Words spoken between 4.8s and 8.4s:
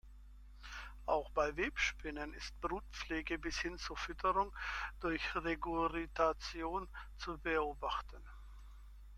durch Regurgitation zu beobachten.